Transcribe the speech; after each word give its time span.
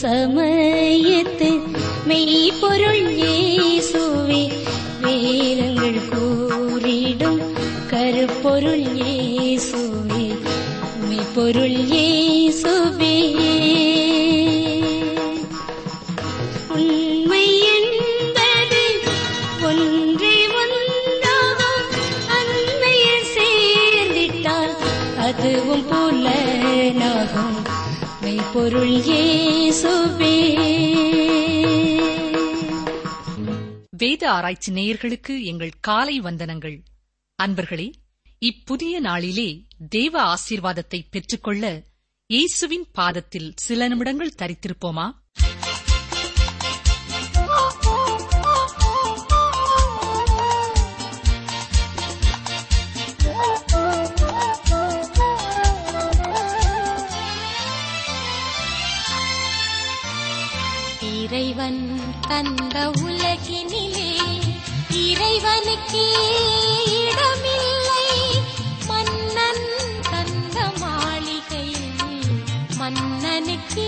சம 0.00 0.39
ஆராய்ச்சி 34.40 34.72
நேயர்களுக்கு 34.72 35.42
எங்கள் 35.42 35.78
காலை 35.80 36.20
வந்தனங்கள். 36.20 36.76
அன்பர்களே 37.38 37.88
இப்புதிய 38.38 39.00
நாளிலே 39.00 39.48
தேவ 39.88 40.14
ஆசீர்வாதத்தை 40.22 41.00
பெற்றுக்கொள்ள 41.10 41.64
இயேசுவின் 42.30 42.86
பாதத்தில் 42.92 43.52
சில 43.56 43.88
நிமிடங்கள் 43.88 44.38
தரித்திருப்போமா? 44.38 45.06
இறைவன் 61.14 61.80
தந்த 62.28 62.76
உலகினிலே 63.02 64.09
மன்னனுக்கு 72.80 73.86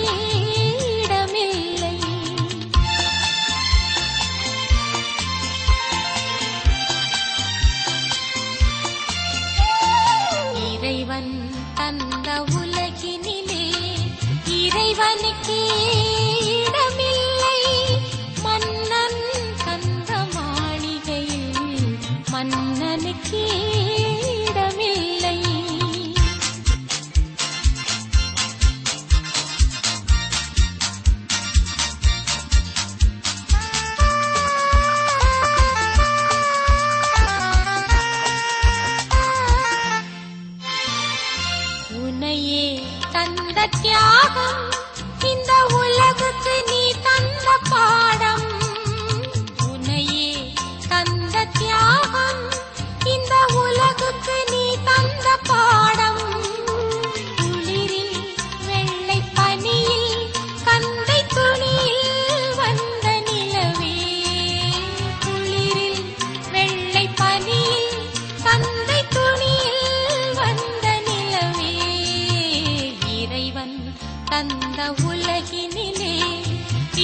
தந்த 74.31 74.81
உலகினிலே 75.09 76.15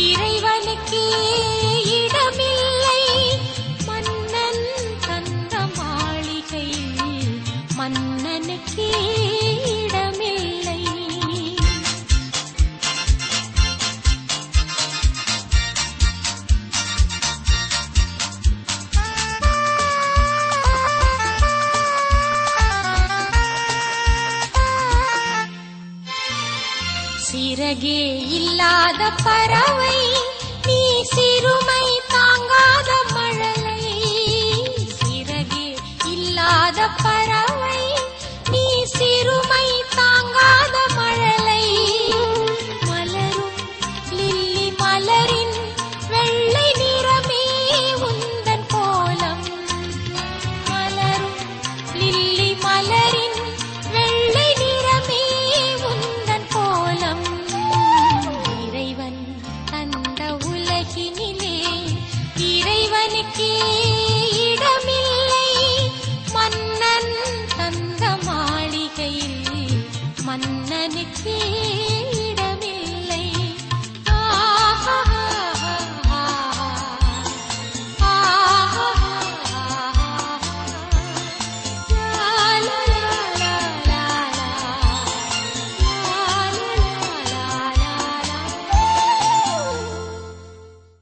இறைவனுக்கு 0.02 1.02
இடமில்லை. 1.98 3.00
மன்னன் 3.86 4.64
தந்த 5.06 5.54
மாளிகையில் 5.76 7.34
மன்னனுக்கே 7.78 8.90
இல்லாத 28.68 29.04
பறவை 29.24 29.98
நீ 30.66 30.80
சிறுமை 31.02 31.84
தாங்காத 32.08 32.90
மழலை. 33.14 33.84
சிறகு 34.98 35.64
இல்லாத 36.04 36.88
பறவை 37.02 37.27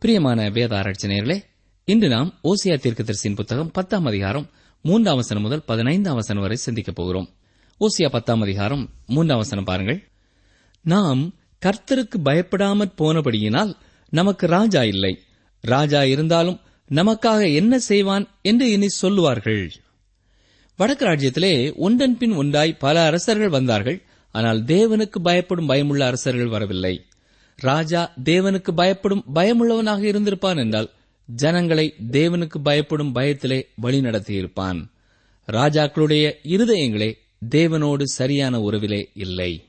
பிரியமான 0.06 0.50
வேத 0.50 0.76
ஆராய்ச்சியர்களே 0.76 1.44
இன்று 1.84 2.08
நாம் 2.08 2.40
ஓசியா 2.44 2.76
தீர்க்கதரிசியின் 2.76 3.34
புத்தகம் 3.34 3.70
பத்தாம் 3.70 4.04
அதிகாரம் 4.04 4.50
மூன்றாம் 4.82 5.14
வசனம் 5.14 5.42
முதல் 5.42 5.62
பதினைந்தாம் 5.66 6.14
வசனம் 6.14 6.42
வரை 6.42 6.56
சிந்திக்கப் 6.56 6.94
போகிறோம். 6.94 7.28
ஓசியா 7.80 8.08
பத்தாம் 8.10 8.40
அதிகாரம் 8.40 8.90
மூன்றாம் 9.06 9.38
வசனம் 9.38 9.64
பாருங்கள். 9.64 10.08
நாம் 10.80 11.34
கர்த்தருக்கு 11.66 12.18
பயப்படாமற் 12.24 12.92
போனபடியினால் 12.98 13.74
நமக்கு 14.08 14.46
ராஜா 14.46 14.84
இல்லை. 14.84 15.18
ராஜா 15.60 16.04
இருந்தாலும் 16.04 16.60
நமக்காக 16.90 17.54
என்ன 17.54 17.78
செய்வான் 17.78 18.28
என்று 18.42 18.70
இனி 18.70 18.88
சொல்லுவார்கள். 18.88 19.72
வடக்கு 20.76 21.06
ராஜ்யத்திலே 21.06 21.76
ஒன்றன் 21.76 22.18
பின் 22.18 22.32
ஒன்றாய் 22.32 22.76
பல 22.76 23.04
அரசர்கள் 23.04 23.48
வந்தார்கள். 23.48 24.02
ஆனால் 24.32 24.64
தேவனுக்கு 24.64 25.18
பயப்படும் 25.22 25.66
பயமுள்ள 25.66 26.06
அரசர்கள் 26.06 26.46
வரவில்லை. 26.46 27.04
ராஜா 27.56 28.12
தேவனுக்கு 28.24 28.70
பயப்படும் 28.74 29.24
பயமுள்ளவனாக 29.34 30.02
இருந்திருப்பான் 30.02 30.56
என்றால் 30.56 30.90
ஜனங்களை 31.26 31.94
தேவனுக்கு 32.10 32.58
பயப்படும் 32.62 33.14
பயத்திலே 33.14 33.62
வழிநடத்தியிருப்பான் 33.82 34.84
ராஜாக்களுடைய 35.46 36.32
இருதயங்களே 36.42 37.16
தேவனோடு 37.48 38.02
சரியான 38.02 38.58
உறவிலே 38.58 39.04
இல்லை. 39.14 39.64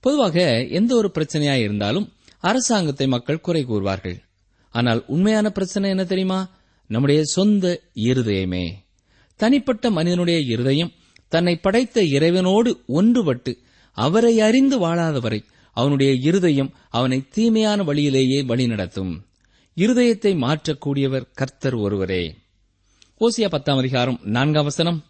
பொதுவாக 0.00 0.64
எந்த 0.64 0.96
ஒரு 0.96 1.10
பிரச்சனையாய் 1.14 1.60
இருந்தாலும் 1.60 2.12
அரசாங்கத்தை 2.38 3.06
மக்கள் 3.06 3.40
குறை 3.40 3.64
கூறுவார்கள். 3.64 4.18
ஆனால் 4.70 5.04
உண்மையான 5.06 5.50
பிரச்சனை 5.50 5.90
என்ன 5.90 6.04
தெரியுமா? 6.04 6.50
நம்முடைய 6.86 7.24
சொந்த 7.24 7.82
இருதயமே. 7.94 8.72
தனிப்பட்ட 9.36 9.90
மனிதனுடைய 9.90 10.40
இருதயம் 10.40 10.92
தன்னை 11.28 11.56
படைத்த 11.56 12.02
இறைவனோடு 12.02 12.76
ஒன்றுபட்டு 12.88 13.56
அவரை 13.92 14.40
அறிந்து 14.40 14.78
வாழாதவரை 14.78 15.44
அவனுடைய 15.76 16.12
இருதயம் 16.12 16.74
அவனை 16.88 17.28
தீமையான 17.28 17.82
வழியிலேயே 17.82 18.42
வழிநடத்தும். 18.42 19.20
இருதயத்தை 19.76 20.36
மாற்றக்கூடியவர் 20.36 21.26
கர்த்தர் 21.34 21.74
ஒருவரே. 21.74 22.34
ஓசியா 23.20 23.48
பத்தாம் 23.50 23.78
அதிகாரம் 23.78 24.20
நான்காம் 24.22 24.64
வசனம். 24.64 25.04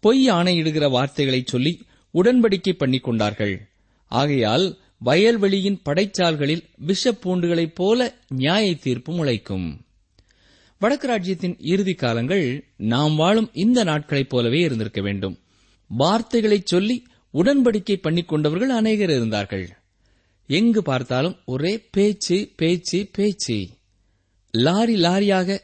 பொய் 0.00 0.30
ஆணையிடுகிற 0.30 0.90
வார்த்தைகளைச் 0.90 1.46
சொல்லி 1.46 1.82
உடன்படிக்கை 2.14 2.72
பண்ணிக் 2.72 3.02
கொண்டார்கள் 3.02 3.68
ஆகையால் 4.06 4.78
வயல்வெளியின் 5.04 5.80
படைச்சால்களில் 5.84 6.64
விஷப்பூண்டுகளைப் 6.86 7.74
போல 7.74 8.14
நியாய 8.28 8.76
தீர்ப்பு 8.76 9.12
முளைக்கும். 9.12 9.80
வடக்கு 10.78 11.06
ராஜ்யத்தின் 11.06 11.56
இறுதி 11.58 11.94
காலங்கள் 11.94 12.64
நாம் 12.76 13.16
வாழும் 13.16 13.50
இந்த 13.52 13.84
நாட்களைப் 13.84 14.28
போலவே 14.28 14.60
இருந்திருக்க 14.60 15.00
வேண்டும். 15.00 15.38
வார்த்தைகளைச் 15.98 16.66
சொல்லி 16.66 17.06
உடன்படிக்கை 17.34 17.96
பண்ணிக் 17.96 18.28
கொண்டவர்கள் 18.28 18.70
அநேகர் 18.70 19.10
இருந்தார்கள். 19.10 19.76
எங்கு 20.50 20.82
பார்த்தாலும் 20.82 21.36
ஒரே 21.44 21.88
பேச்சு 21.90 22.52
பேச்சு 22.56 23.08
பேச்சு. 23.12 23.68
லாரி 24.50 24.94
லாரியாக 24.94 25.58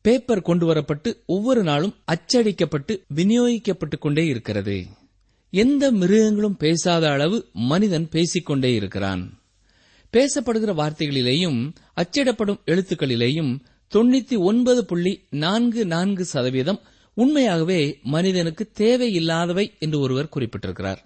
பேப்பர் 0.00 0.42
கொண்டு 0.42 0.74
வரப்பட்டு 0.74 1.14
ஒவ்வொரு 1.26 1.62
நாளும் 1.62 1.94
அச்சடிக்கப்பட்டு 2.12 3.02
விநியோகிக்கப்பட்டுக் 3.14 3.98
கொண்டே 3.98 4.26
இருக்கிறது. 4.26 4.86
எந்த 5.50 5.92
மிருகங்களும் 5.92 6.56
பேசாத 6.56 7.10
அளவு 7.10 7.48
மனிதன் 7.52 8.08
பேசிக்கொண்டே 8.08 8.74
இருக்கிறான். 8.74 9.40
பேசப்படுகிற 10.12 10.74
வார்த்தைகளிலேயும் 10.74 11.74
அச்சிடப்படும் 11.96 12.60
எழுத்துக்களிலேயும் 12.66 13.58
தொண்ணூத்தி 13.94 14.38
ஒன்பது 14.38 14.84
புள்ளி 14.84 15.26
நான்கு 15.30 15.86
நான்கு 15.86 16.24
சதவீதம் 16.24 16.80
உண்மையாகவே 17.14 17.98
மனிதனுக்கு 18.02 18.70
தேவையில்லாதவை 18.78 19.78
என்று 19.78 20.00
ஒருவர் 20.00 20.28
குறிப்பிட்டிருக்கிறார். 20.36 20.98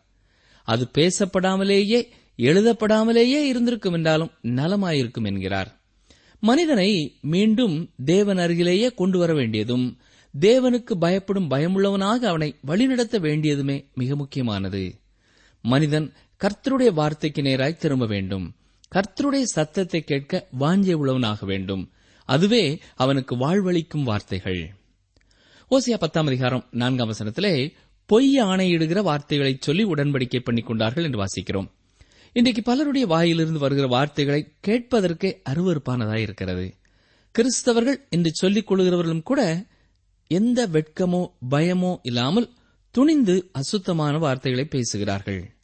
அது 0.65 0.89
பேசப்படாமலேயே 0.99 2.09
எழுதப்படாமலேயே 2.37 3.47
இருந்திருக்கும் 3.47 3.93
என்றாலும் 3.93 4.31
நலமாயிருக்கும் 4.43 5.27
என்கிறார் 5.27 5.81
மனிதனை 6.41 7.17
மீண்டும் 7.21 7.91
தேவன் 8.05 8.39
அருகிலேயே 8.39 8.91
கொண்டு 8.91 9.19
வர 9.19 9.35
வேண்டியதும் 9.35 9.99
தேவனுக்கு 10.41 10.95
பயப்படும் 10.95 11.51
பயமுள்ளவனாக 11.51 12.29
அவனை 12.29 12.55
வழிநடத்த 12.61 13.19
வேண்டியதுமே 13.19 13.93
மிக 13.95 14.17
முக்கியமானது. 14.17 15.01
மனிதன் 15.63 16.13
கர்த்தருடைய 16.45 16.93
வார்த்தைக்கு 16.93 17.43
நேராய் 17.43 17.77
திரும்ப 17.77 18.07
வேண்டும். 18.07 18.55
கர்த்தருடைய 18.95 19.43
சத்தத்தை 19.43 20.01
கேட்க 20.01 20.49
வாஞ்சிய 20.61 20.93
உள்ளவனாக 20.93 21.47
வேண்டும். 21.47 21.91
அதுவே 22.25 22.81
அவனுக்கு 22.95 23.37
வாழ்வளிக்கும் 23.37 24.05
வார்த்தைகள். 24.05 24.75
ஓசியா 25.71 25.99
பத்தாம் 25.99 26.27
அதிகாரம் 26.27 26.67
நான்காம் 26.71 27.13
வசனத்திலே 27.13 27.73
பொய் 28.07 28.41
ஆணையிடுகிற 28.41 29.03
வார்த்தைகளைச் 29.03 29.63
சொல்லி 29.63 29.85
உடன்படிக்கை 29.85 30.39
பண்ணிக் 30.39 30.67
கொண்டார்கள் 30.67 31.05
என்று 31.05 31.25
வாசிக்கிறோம். 31.25 31.71
இன்றைக்கு 32.37 32.63
பலருடைய 32.63 33.07
வாயிலிருந்து 33.07 33.59
வருகிற 33.59 33.87
வார்த்தைகளை 33.87 34.41
கேட்பதற்கே 34.67 35.29
அருவறுப்பானதாய் 35.51 36.21
இருக்கிறது. 36.21 36.65
கிறிஸ்தவர்கள் 37.35 37.99
என்று 38.09 38.31
சொல்லிக் 38.33 38.67
கொள்கிறவர்களும் 38.71 39.23
கூட 39.23 39.67
எந்த 40.31 40.67
வெட்கமோ 40.67 41.21
பயமோ 41.51 41.99
இல்லாமல் 42.03 42.49
துணிந்து 42.91 43.49
அசுத்தமான 43.53 44.19
வார்த்தைகளை 44.19 44.65
பேசுகிறார்கள். 44.65 45.55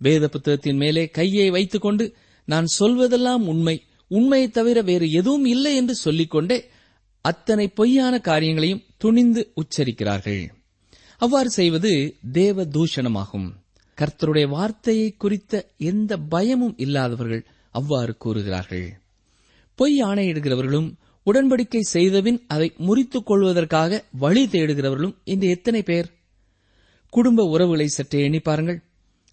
வேத 0.00 0.28
புத்தகத்தின் 0.28 0.76
மேலே 0.76 1.04
கையை 1.08 1.50
வைத்துக்கொண்டு 1.50 2.06
நான் 2.44 2.72
சொல்வதெல்லாம் 2.78 3.44
உண்மை 3.46 3.76
உண்மையை 4.10 4.48
தவிர 4.50 4.80
வேறு 4.82 5.10
எதுவும் 5.10 5.44
இல்லை 5.44 5.76
என்று 5.76 5.94
சொல்லிக்கொண்டே 5.94 6.58
அத்தனை 7.20 7.68
பொய்யான 7.68 8.20
காரியங்களையும் 8.20 8.84
துணிந்து 8.96 9.52
உச்சரிக்கிறார்கள். 9.54 10.42
அவ்வாறு 11.18 11.50
செய்வது 11.50 12.18
தேவ 12.32 12.64
தூஷணமாகும் 12.64 13.48
கர்த்தருடைய 13.98 14.48
வார்த்தையை 14.48 15.14
குறித்த 15.16 15.72
எந்த 15.76 16.16
பயமும் 16.16 16.74
இல்லாதவர்கள் 16.76 17.46
அவ்வாறு 17.70 18.16
கூறுகிறார்கள். 18.16 18.86
பொய் 19.74 20.02
ஆணையிடுகிறவர்களும் 20.04 20.88
உடன்படிக்கை 21.26 21.80
செய்தபின் 21.80 22.44
அதை 22.46 22.72
முறித்துக் 22.78 23.26
கொள்வதற்காக 23.26 24.04
வழி 24.12 24.46
தேடுகிறவர்களும் 24.46 25.16
இன்று 25.24 25.48
எத்தனை 25.48 25.82
பேர்? 25.82 26.12
குடும்ப 27.10 27.44
உறவுகளை 27.44 27.86
சற்றே 27.86 28.22
எண்ணி 28.22 28.38
பாருங்கள். 28.38 28.82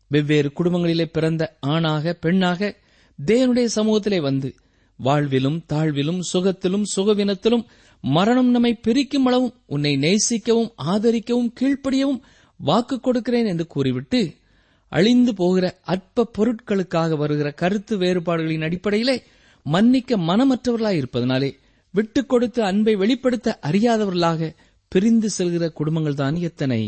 வெவ்வேறு 0.07 0.51
குடும்பங்களிலே 0.55 1.05
பிறந்த 1.05 1.57
ஆணாக 1.59 2.13
பெண்ணாக 2.13 2.75
தேவனுடைய 3.19 3.67
சமூகத்திலே 3.75 4.21
வந்து 4.21 4.55
வாழ்விலும் 4.99 5.59
தாழ்விலும் 5.73 6.19
சுகத்திலும் 6.33 6.83
சுகவினத்திலும் 6.95 7.65
மரணம் 8.01 8.49
நம்மை 8.49 8.73
பிரிக்கும் 8.75 9.25
அளவும் 9.25 9.53
உன்னை 9.65 9.95
நேசிக்கவும் 9.97 10.71
ஆதரிக்கவும் 10.85 11.53
கீழ்ப்படியவும் 11.59 12.21
வாக்கு 12.59 12.99
கொடுக்கிறேன் 12.99 13.45
என்று 13.45 13.67
கூறிவிட்டு 13.67 14.19
அழிந்து 14.95 15.31
போகிற 15.33 15.65
அற்ப 15.93 16.29
பொருட்களுக்காக 16.37 17.17
வருகிற 17.17 17.49
கருத்து 17.51 17.93
வேறுபாடுகளின் 17.97 18.65
அடிப்படையிலே 18.67 19.15
மன்னிக்க 19.65 20.17
மனமற்றவர்களாய் 20.29 20.99
இருப்பதனாலே 21.01 21.49
விட்டுக் 21.93 22.29
கொடுத்து 22.29 22.59
அன்பை 22.63 22.93
வெளிப்படுத்த 22.95 23.59
அறியாதவர்களாக 23.61 24.49
பிரிந்து 24.91 25.29
செல்கிற 25.37 25.65
குடும்பங்கள் 25.71 26.13
தான் 26.13 26.35
எத்தனை. 26.49 26.81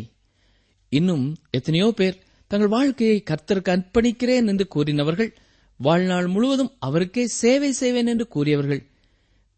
இன்னும் 0.92 1.25
எத்தனையோ 1.52 1.88
பேர் 1.96 2.19
தங்கள் 2.52 2.68
வாழ்க்கையை 2.68 3.18
கர்த்தருக்கு 3.30 3.72
அர்ப்பணிக்கிறேன் 3.75 4.50
என்று 4.51 4.66
கூறினவர்கள் 4.75 5.31
வாழ்நாள் 5.80 6.28
முழுவதும் 6.28 6.72
அவருக்கே 6.80 7.24
சேவை 7.42 7.72
செய்வேன் 7.72 8.06
என்று 8.06 8.28
கூறியவர்கள் 8.28 8.81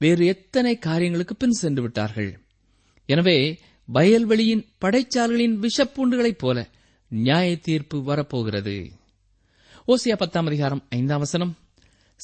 வேறு 0.02 0.24
எத்தனை 0.26 0.74
காரியங்களுக்கு 0.78 1.36
பின் 1.36 1.60
சென்று 1.62 1.82
விட்டார்கள். 1.82 2.32
எனவே 3.10 3.38
வயல்வெளியின் 3.94 4.66
படைச்சால்களின் 4.82 5.56
விஷப்பூண்டுகளைப் 5.66 6.42
போல 6.44 6.58
நியாய 7.12 7.58
தீர்ப்பு 7.58 8.04
வரப்போகிறது. 8.04 8.92
ஓசியா 9.88 10.16
பத்தாம் 10.18 10.46
அதிகாரம் 10.46 10.84
ஐந்தாம் 10.90 11.20
வசனம். 11.20 11.58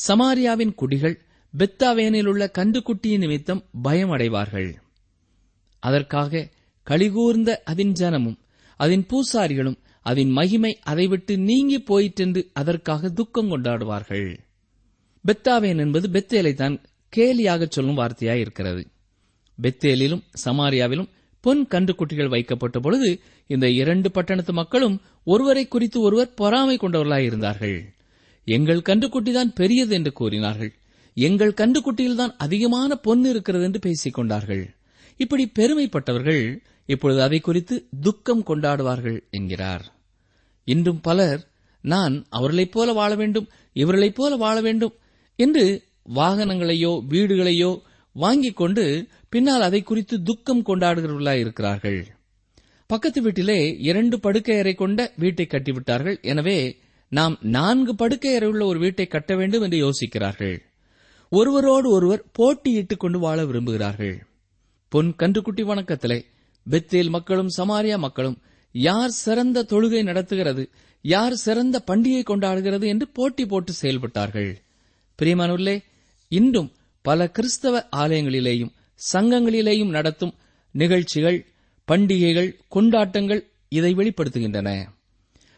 சமாரியாவின் 0.08 0.74
குடிகள் 0.76 1.16
பெத்தாவேனில் 1.54 2.26
உள்ள 2.26 2.52
கன்றுக்குட்டியின் 2.58 3.18
நிமித்தம் 3.18 3.62
பயம் 3.82 4.12
அடைவார்கள் 4.12 4.70
அதற்காக 5.80 6.50
கழிகூர்ந்த 6.88 7.52
அதன் 7.64 7.92
ஜனமும் 7.92 8.38
அதன் 8.80 9.06
பூசாரிகளும் 9.06 9.78
அதன் 10.02 10.30
மகிமை 10.30 10.80
அதை 10.82 11.08
விட்டு 11.08 11.38
நீங்கி 11.38 11.80
போயிற்றென்று 11.80 12.42
அதற்காக 12.54 13.10
துக்கம் 13.10 13.52
கொண்டாடுவார்கள். 13.52 14.40
பெத்தாவேன் 15.28 15.78
என்பது 15.78 16.10
பெத்தேலை 16.10 16.54
தான் 16.54 16.82
கேலியாக 17.14 17.68
சொல்லும் 17.70 17.98
வார்த்தையாய் 17.98 18.44
இருக்கிறது 18.46 18.84
பெத்தேலிலும் 19.62 20.24
சமாரியாவிலும் 20.46 21.10
பொன் 21.44 21.68
கன்றுக்குட்டிகள் 21.70 22.30
வைக்கப்பட்ட 22.30 22.80
பொழுது 22.80 23.10
இந்த 23.48 23.70
இரண்டு 23.70 24.12
பட்டணத்து 24.12 24.54
மக்களும் 24.54 25.02
ஒருவரை 25.24 25.68
குறித்து 25.68 26.02
ஒருவர் 26.02 26.34
பொறாமை 26.34 26.76
கொண்டவர்களாய் 26.78 27.28
இருந்தார்கள். 27.30 27.78
எங்கள் 28.46 28.86
கன்றுக்குட்டிதான் 28.90 29.56
பெரியது 29.56 29.94
என்று 29.96 30.12
கூறினார்கள். 30.12 30.72
எங்கள் 31.18 31.54
கன்றுக்குட்டியில்தான் 31.54 32.34
அதிகமான 32.38 32.96
பொன் 32.96 33.24
இருக்கிறது 33.24 33.64
என்று 33.64 33.80
பேசிக் 33.80 34.14
கொண்டார்கள். 34.14 34.64
இப்படி 35.18 35.52
பெருமைப்பட்டவர்கள் 35.60 36.58
இப்பொழுது 36.86 37.22
அதை 37.22 37.40
குறித்து 37.40 37.76
துக்கம் 38.02 38.46
கொண்டாடுவார்கள் 38.46 39.20
என்கிறார். 39.30 39.86
இன்றும் 40.68 41.02
பலர் 41.02 41.42
நான் 41.84 42.26
அவர்களைப் 42.30 42.72
போல 42.72 42.92
வாழ 42.92 43.16
வேண்டும் 43.16 43.48
இவர்களைப் 43.74 44.16
போல 44.16 44.36
வாழ 44.36 44.62
வேண்டும் 44.62 44.96
என்று 45.36 45.66
வாகனங்களையோ 46.16 46.94
வீடுகளையோ 47.10 47.72
வாங்கிக் 48.14 48.56
கொண்டு 48.56 49.08
பின்னால் 49.30 49.62
அதை 49.62 49.82
குறித்து 49.82 50.24
துக்கம் 50.24 50.66
கொண்டாடுகிறவர்களாய் 50.66 51.40
இருக்கிறார்கள். 51.40 52.08
பக்கத்து 52.90 53.22
வீட்டிலே 53.22 53.78
இரண்டு 53.80 54.20
படுக்கை 54.20 54.58
அறை 54.58 54.74
கொண்ட 54.74 55.12
வீட்டை 55.18 55.48
கட்டிவிட்டார்கள். 55.50 56.22
எனவே 56.22 56.58
நாம் 57.12 57.38
நான்கு 57.42 57.96
படுக்கை 57.96 58.36
அறை 58.36 58.48
உள்ள 58.50 58.66
ஒரு 58.66 58.80
வீட்டை 58.80 59.06
கட்ட 59.08 59.36
வேண்டும் 59.36 59.62
என்று 59.62 59.80
யோசிக்கிறார்கள். 59.86 60.58
ஒருவரோடு 61.30 61.90
ஒருவர் 61.92 62.26
போட்டியிட்டுக் 62.32 63.00
கொண்டு 63.00 63.20
வாழ 63.20 63.44
விரும்புகிறார்கள். 63.44 64.16
பொன் 64.90 65.14
கன்றுக்குட்டி 65.18 65.64
வணக்கத்திலே 65.64 66.20
பெத்தேல் 66.70 67.10
மக்களும் 67.10 67.50
சமாரியா 67.58 67.98
மக்களும் 67.98 68.38
யார் 68.72 69.10
சிறந்த 69.10 69.66
தொழுகை 69.70 70.04
நடத்துகிறது 70.04 70.70
யார் 71.02 71.34
சிறந்த 71.34 71.84
பண்டிகை 71.88 72.22
கொண்டாடுகிறது 72.24 72.86
என்று 72.86 73.08
போட்டி 73.08 73.46
போட்டு 73.46 73.74
செயல்பட்டார்கள். 73.82 74.52
பிரியமானுள்ளே 75.20 75.76
இன்றும் 76.28 76.72
பல 77.04 77.30
கிறிஸ்தவ 77.30 77.88
ஆலயங்களிலேயும் 77.96 78.74
சங்கங்களிலேயும் 79.14 79.90
நடத்தும் 79.90 80.34
நிகழ்ச்சிகள் 80.72 81.46
பண்டிகைகள் 81.86 82.60
கொண்டாட்டங்கள் 82.68 83.50
இதை 83.70 83.94
வெளிப்படுத்துகின்றன. 83.94 84.88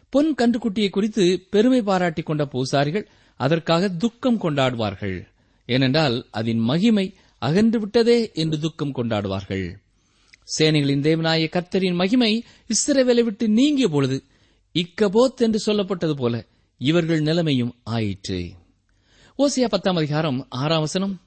பொன் 0.08 0.34
கன்றுக்குட்டியை 0.34 0.90
குறித்து 0.90 1.46
பெருமை 1.50 1.82
பாராட்டிக் 1.82 2.26
கொண்ட 2.26 2.46
பூசாரிகள் 2.46 3.08
அதற்காக 3.36 3.88
துக்கம் 3.88 4.40
கொண்டாடுவார்கள். 4.40 5.26
ஏனென்றால் 5.66 6.26
அதன் 6.30 6.58
மகிமை 6.58 7.14
அகன்று 7.38 7.80
விட்டதே 7.80 8.30
என்று 8.34 8.60
துக்கம் 8.60 8.94
கொண்டாடுவார்கள். 8.94 9.74
சேனைகளின் 10.58 11.02
தேவனாய 11.02 11.48
கர்த்தரின் 11.48 11.94
மகிமை 11.94 12.44
இஸ்ரவேலை 12.68 13.22
விட்டு 13.22 13.48
நீங்கிய 13.48 13.88
பொழுது 13.88 14.22
இக்கபோத் 14.74 15.36
என்று 15.36 15.60
சொல்லப்பட்டது 15.66 16.12
போல 16.12 16.44
இவர்கள் 16.78 17.20
நிலைமையும் 17.20 17.74
ஆயிற்று. 17.82 18.52
ஓசியா 19.38 19.68
பத்தாம் 19.68 19.96
அதிகாரம் 19.96 20.46
ஆறாம் 20.48 20.80
வசனம். 20.80 21.20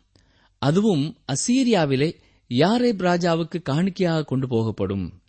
அதுவும் 0.59 1.17
அசீரியாவிலே 1.33 2.13
யாரேப் 2.47 3.01
ராஜாவுக்கு 3.01 3.61
காணிக்கையாக 3.61 4.23
கொண்டு 4.23 4.47
போகப்படும். 4.47 5.21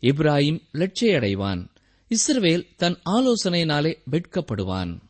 இப்ராஹிம் 0.00 0.60
லட்சியடைவான். 0.72 1.66
இஸ்ரவேல் 2.08 2.66
தன் 2.76 2.98
ஆலோசனையினாலே 3.10 3.94
வெட்கப்படுவான். 4.10 5.00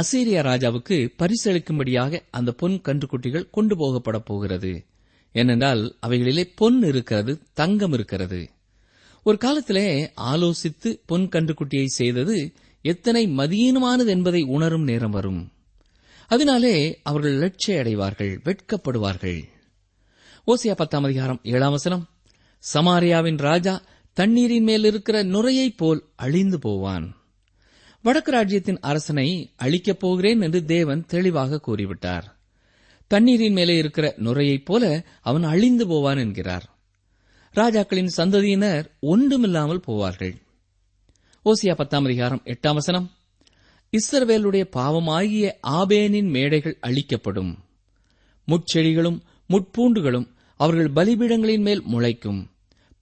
அசீரியா 0.00 0.42
ராஜாவுக்கு 0.42 1.08
பரிசளிக்கும்படியாக 1.18 2.20
அந்த 2.30 2.52
பொன் 2.52 2.80
கன்றுக்குட்டிகள் 2.84 3.50
கொண்டு 3.50 3.76
போகப்பட 3.76 4.18
போகிறது. 4.18 4.84
ஏனென்றால் 5.32 5.96
அவைகளிலே 6.06 6.52
பொன் 6.54 6.82
இருக்கிறது 6.82 7.38
தங்கம் 7.52 7.92
இருக்கிறது. 7.92 8.50
ஒரு 9.24 9.38
காலத்திலே 9.38 10.10
ஆலோசித்து 10.16 11.00
பொன் 11.06 11.28
கன்றுக்குட்டியை 11.28 11.84
செய்தது 11.84 12.52
எத்தனை 12.82 13.26
மதியீனமானது 13.26 14.06
என்பதை 14.06 14.42
உணரும் 14.42 14.82
நேரம் 14.82 15.10
வரும். 15.10 15.52
அதனாலே 16.28 17.00
அவர்கள் 17.02 17.34
லட்சை 17.34 17.76
அடைவார்கள் 17.76 18.40
வெட்கப்படுவார்கள். 18.44 19.42
ஓசியா 20.46 20.72
பத்தாம் 20.72 21.04
அதிகாரம் 21.04 21.40
ஏழாம் 21.42 21.70
வசனம். 21.70 22.08
சமாரியாவின் 22.74 23.36
ராஜா 23.36 23.82
தண்ணீரின் 24.12 24.62
மேல் 24.62 24.84
இருக்கிற 24.84 25.22
நுரையைப் 25.22 25.76
போல் 25.76 26.04
அழிந்து 26.16 26.58
போவான். 26.58 27.16
வடக்கு 28.02 28.30
ராஜ்யத்தின் 28.30 28.78
அரசனை 28.80 29.52
அழிக்கப் 29.56 30.00
போகிறேன் 30.00 30.40
என்று 30.40 30.64
தேவன் 30.64 31.04
தெளிவாக 31.06 31.60
கூறிவிட்டார். 31.66 32.22
தண்ணீரின் 33.06 33.52
மேலே 33.52 33.76
இருக்கிற 33.76 34.14
நுரையைப் 34.16 34.64
போல 34.64 35.04
அவன் 35.20 35.42
அழிந்து 35.42 35.86
போவான் 35.86 36.18
என்கிறார். 36.18 36.78
ராஜாக்களின் 37.54 38.12
சந்ததியினர் 38.16 38.84
ஒன்றுமில்லாமல் 39.00 39.82
போவார்கள். 39.86 40.34
ஓசியா 41.44 41.74
பத்தாம் 41.74 42.04
அதிகாரம் 42.04 42.42
எட்டாம் 42.44 42.74
வசனம். 42.74 43.10
இஸ்ரவேலுடைய 43.92 44.64
பாவமாகிய 44.76 45.46
ஆபேனின் 45.78 46.30
மேடைகள் 46.30 46.76
அழிக்கப்படும். 46.80 47.52
முட்செடிகளும் 48.48 49.18
முட்பூண்டுகளும் 49.50 50.26
அவர்கள் 50.60 50.90
பலிபீடங்களின் 50.92 51.64
மேல் 51.68 51.82
முளைக்கும். 51.82 52.40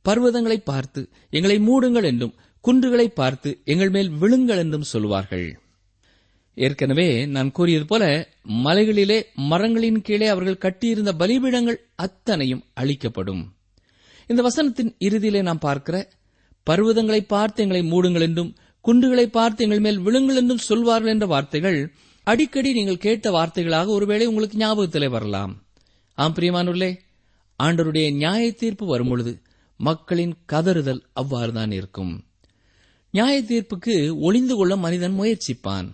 பர்வதங்களை 0.04 0.58
பார்த்து 0.64 1.00
எங்களை 1.30 1.56
மூடுங்கள் 1.68 2.06
என்றும் 2.10 2.34
குன்றுகளை 2.64 3.06
பார்த்து 3.14 3.50
எங்கள் 3.64 3.90
மேல் 3.90 4.10
விழுங்கள் 4.20 4.60
என்றும் 4.64 4.86
சொல்வார்கள் 4.92 5.46
ஏற்கனவே 6.56 7.08
நான் 7.26 7.50
கூறியது 7.52 7.84
போல 7.84 8.04
மலைகளிலே 8.64 9.18
மரங்களின் 9.50 9.98
கீழே 10.02 10.26
அவர்கள் 10.26 10.62
கட்டியிருந்த 10.64 11.12
பலிபீடங்கள் 11.18 11.78
அத்தனையும் 12.04 12.62
அழிக்கப்படும். 12.74 13.42
இந்த 14.30 14.40
வசனத்தின் 14.42 14.92
இறுதியிலே 14.98 15.42
நாம் 15.42 15.64
பார்க்கிற 15.66 15.96
பர்வதங்களை 16.66 17.20
பார்த்து 17.34 17.62
எங்களை 17.64 17.82
மூடுங்கள் 17.90 18.26
என்றும் 18.28 18.54
குண்டுகளை 18.86 19.26
பார்த்து 19.26 19.64
எங்கள் 19.64 19.80
மேல் 19.80 20.00
விழுங்கள் 20.00 20.38
என்றும் 20.40 20.66
சொல்வார்கள் 20.68 21.12
என்ற 21.12 21.26
வார்த்தைகள் 21.26 21.78
அடிக்கடி 22.26 22.70
நீங்கள் 22.72 23.04
கேட்ட 23.06 23.30
வார்த்தைகளாக 23.30 23.86
ஒருவேளை 23.86 24.26
உங்களுக்கு 24.26 24.56
ஞாபகத்திலே 24.58 25.08
வரலாம். 25.08 25.52
ஆம் 26.18 26.34
பிரியமானுள்ளே 26.34 26.90
ஆண்டருடைய 27.62 28.06
நியாய 28.14 28.52
தீர்ப்பு 28.52 28.86
வரும்பொழுது 28.86 29.32
மக்களின் 29.80 30.34
கதறுதல் 30.52 31.02
அவ்வாறுதான் 31.20 31.72
இருக்கும். 31.72 32.12
நியாய 33.14 33.42
தீர்ப்புக்கு 33.42 33.94
ஒளிந்து 34.20 34.54
கொள்ள 34.56 34.76
மனிதன் 34.76 35.18
முயற்சிப்பான். 35.20 35.88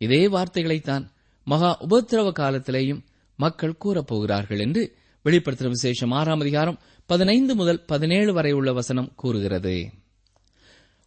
இதே 0.00 0.22
வார்த்தைகளைத்தான் 0.28 1.04
மகா 1.46 1.70
உபத்திரவ 1.90 2.32
காலத்திலேயும் 2.40 3.04
மக்கள் 3.38 3.80
கூறப்போகிறார்கள் 3.84 4.60
என்று 4.60 4.82
வெளிப்படுத்தின 5.24 5.74
விசேஷம் 5.76 6.10
ஆறாம் 6.10 6.40
அதிகாரம் 6.40 6.80
பதினைந்து 7.10 7.52
முதல் 7.54 7.84
பதினேழு 7.84 8.32
வரை 8.32 8.52
உள்ள 8.52 8.72
வசனம் 8.72 9.12
கூறுகிறது. 9.14 9.76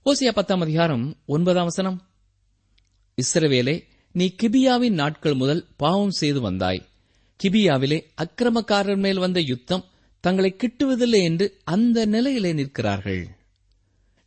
ஓசியா 0.06 0.32
பத்தாம் 0.34 0.62
அதிகாரம் 0.62 1.18
ஒன்பதாம் 1.26 1.64
வசனம். 1.64 2.10
இஸ்ரவேலே 3.22 3.84
நீ 4.12 4.36
கிபியாவின் 4.44 4.90
நாட்கள் 4.90 5.34
முதல் 5.34 5.68
பாவம் 5.78 6.12
செய்து 6.12 6.42
வந்தாய். 6.42 6.88
கிபியாவிலே 7.44 8.04
அக்கிரமக்காரர் 8.22 8.98
மேல் 8.98 9.18
வந்த 9.18 9.40
யுத்தம் 9.40 9.86
தங்களை 10.20 10.56
கிட்டுவதில்லை 10.58 11.24
என்று 11.24 11.58
அந்த 11.64 12.06
நிலையிலே 12.06 12.54
நிற்கிறார்கள். 12.54 13.28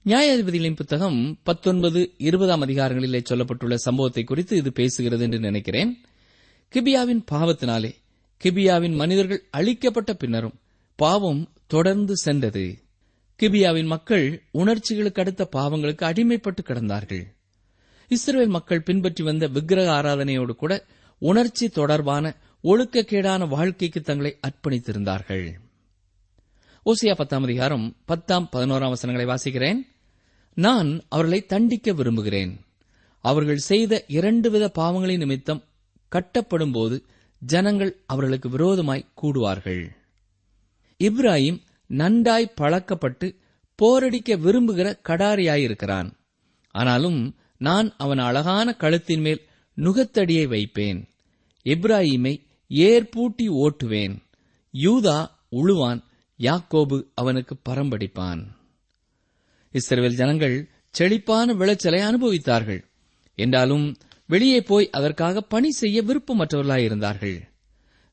நியாயாதிபதிகளின் 0.06 0.76
புத்தகம் 0.76 1.38
பத்தொன்பது 1.42 2.14
இருபதாம் 2.18 2.62
அதிகாரங்களிலே 2.62 3.24
சொல்லப்பட்டுள்ள 3.30 3.74
சம்பவத்தை 3.74 4.24
குறித்து 4.24 4.56
இது 4.56 4.72
பேசுகிறது 4.76 5.20
என்று 5.20 5.38
நினைக்கிறேன். 5.38 6.04
கிபியாவின் 6.72 7.24
பாவத்தினாலே 7.32 7.94
கிபியாவின் 8.44 8.94
மனிதர்கள் 8.94 9.44
அழிக்கப்பட்ட 9.50 10.14
பின்னரும் 10.14 10.60
பாவம் 10.94 11.52
தொடர்ந்து 11.66 12.16
சென்றது. 12.16 12.83
கிபியாவின் 13.40 13.86
மக்கள் 13.86 14.26
உணர்ச்சிகளுக்கு 14.50 15.20
அடுத்த 15.20 15.48
பாவங்களுக்கு 15.52 16.02
அடிமைப்பட்டு 16.10 16.62
கிடந்தார்கள். 16.64 17.24
இஸ்ரேல் 18.08 18.46
மக்கள் 18.46 18.82
பின்பற்றி 18.82 19.22
வந்த 19.24 19.46
விக்கிரக 19.46 19.88
ஆராதனையோடு 19.92 20.54
கூட 20.56 20.86
உணர்ச்சி 21.18 21.68
தொடர்பான 21.68 22.34
ஒழுக்கக்கேடான 22.64 23.48
வாழ்க்கைக்கு 23.48 24.00
தங்களை 24.00 24.32
அர்ப்பணித்திருந்தார்கள். 24.46 25.46
ஓசியா 26.86 27.14
பத்தாம் 27.16 27.42
அதிகாரம் 27.42 27.96
பத்தாம் 28.04 28.48
பதினோராம் 28.52 28.94
வசனங்களை 28.94 29.26
வாசிக்கிறேன். 29.26 29.80
நான் 30.56 31.02
அவர்களை 31.08 31.46
தண்டிக்க 31.46 31.92
விரும்புகிறேன். 31.92 32.60
அவர்கள் 33.24 33.56
செய்த 33.56 34.04
இரண்டு 34.08 34.50
வித 34.50 34.64
பாவங்களின் 34.78 35.22
நிமித்தம் 35.24 35.64
கட்டப்படும் 36.12 36.72
போது 36.72 36.96
ஜனங்கள் 37.42 37.92
அவர்களுக்கு 38.06 38.48
விரோதமாய் 38.48 39.08
கூடுவார்கள். 39.22 39.84
இப்ராஹிம் 41.00 41.60
நன்றாய் 41.94 42.54
பழக்கப்பட்டு 42.60 43.26
போரடிக்க 43.78 44.38
விரும்புகிற 44.38 44.88
கடாரியாயிருக்கிறான். 45.08 46.10
ஆனாலும் 46.70 47.36
நான் 47.58 47.94
அவன் 47.96 48.18
அழகான 48.18 48.76
கழுத்தின் 48.78 49.20
மேல் 49.20 49.42
நுகத்தடியை 49.76 50.46
வைப்பேன். 50.46 51.00
இப்ராஹிமை 51.64 52.34
ஏற்பூட்டி 52.68 53.46
ஓட்டுவேன். 53.62 54.16
யூதா 54.74 55.30
உழுவான் 55.52 56.00
யாக்கோபு 56.38 57.06
அவனுக்கு 57.14 57.54
பரம்படிப்பான் 57.68 58.42
இஸ்ரேல் 59.72 60.14
ஜனங்கள் 60.14 60.68
செழிப்பான 60.90 61.52
விளைச்சலை 61.52 62.00
அனுபவித்தார்கள். 62.00 62.82
என்றாலும் 63.34 63.96
வெளியே 64.26 64.60
போய் 64.60 64.90
அதற்காக 64.90 65.40
பணி 65.40 65.70
செய்ய 65.70 66.02
விருப்பமற்றவர்களாயிருந்தார்கள். 66.02 67.38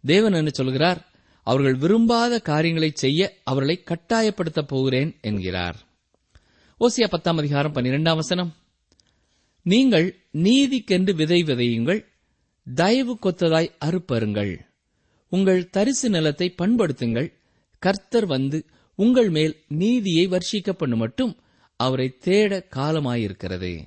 தேவன் 0.04 0.34
என்ன 0.34 0.50
சொல்கிறார்? 0.54 1.11
அவர்கள் 1.44 1.76
விரும்பாத 1.76 2.40
காரியங்களை 2.40 2.92
செய்ய 2.94 3.40
அவர்களை 3.44 3.84
கட்டாயப்படுத்தப் 3.84 4.68
போகிறேன் 4.68 5.18
என்கிறார். 5.22 5.78
ஓசியா 6.80 7.08
பத்தாம் 7.10 7.38
அதிகாரம் 7.38 7.74
பன்னிரெண்டாம் 7.74 8.16
வசனம். 8.16 8.56
நீங்கள் 9.62 10.16
நீதிக்கென்று 10.34 11.16
விதை 11.16 11.44
விதையுங்கள் 11.44 12.06
தயவு 12.76 13.18
கொத்ததாய் 13.22 13.72
அறுப்பருங்கள். 13.86 14.60
உங்கள் 15.30 15.70
தரிசு 15.70 16.10
நிலத்தை 16.10 16.54
பண்படுத்துங்கள் 16.62 17.34
கர்த்தர் 17.80 18.26
வந்து 18.26 18.66
உங்கள் 18.96 19.30
மேல் 19.30 19.64
நீதியை 19.68 20.28
வர்ஷிக்க 20.28 20.72
பண்ணு 20.72 20.96
மட்டும் 20.96 21.40
அவரை 21.76 22.18
தேட 22.18 22.68
காலமாயிருக்கிறது. 22.76 23.86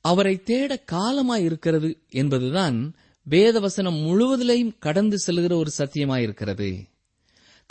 அவரை 0.00 0.42
தேட 0.42 0.82
காலமாயிருக்கிறது 0.92 1.90
என்பதுதான் 2.08 2.94
வேதவசனம் 3.30 4.02
முழுவதிலையும் 4.06 4.78
கடந்து 4.78 5.16
செல்கிற 5.26 5.52
ஒரு 5.52 5.70
சத்தியமாயிருக்கிறது. 5.78 6.88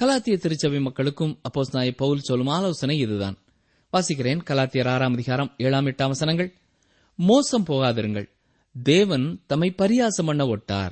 கலாத்திய 0.02 0.38
திருச்சபை 0.38 0.80
மக்களுக்கும் 0.80 1.42
அப்போஸ் 1.42 1.72
நாய 1.72 1.92
பவுல் 1.92 2.20
சொல்லும் 2.20 2.48
ஆலோசனை 2.48 2.98
இதுதான். 2.98 3.38
வாசிக்கிறேன். 3.94 4.40
கலாத்தியர் 4.48 4.88
ஆறாம் 4.88 5.14
அதிகாரம் 5.14 5.54
ஏழாம் 5.58 5.86
எட்டாம் 5.86 6.08
வசனங்கள். 6.08 6.54
மோசம் 7.16 7.66
போகாதிருங்கள். 7.66 8.30
தேவன் 8.84 9.44
தம்மை 9.48 9.74
பரியாசம் 9.78 10.26
பண்ண 10.26 10.46
ஒட்டார். 10.46 10.92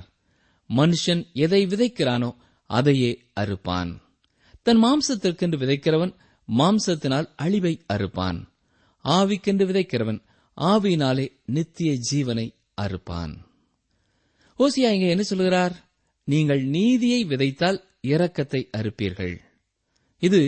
மனுஷன் 0.75 1.31
எதை 1.33 1.65
விதைக்கிறானோ 1.65 2.35
அதையே 2.65 3.21
அறுப்பான். 3.39 4.01
தன் 4.61 4.83
மாம்சத்திற்கென்று 4.83 5.57
விதைக்கிறவன் 5.57 6.15
மாம்சத்தினால் 6.57 7.29
அழிவை 7.35 7.85
அறுப்பான். 7.93 8.47
ஆவிக்கென்று 9.03 9.65
விதைக்கிறவன் 9.65 10.23
ஆவியினாலே 10.57 11.27
நித்திய 11.45 11.97
ஜீவனை 12.11 12.55
அறுப்பான். 12.81 13.33
ஓசியா 14.59 14.89
இங்கே 14.95 15.07
என்ன 15.09 15.23
சொல்கிறார் 15.23 15.73
நீங்கள் 16.23 16.61
நீதியை 16.65 17.25
விதைத்தால் 17.25 17.79
இரக்கத்தை 18.07 18.61
அறுப்பீர்கள். 18.77 19.33
இது 20.19 20.39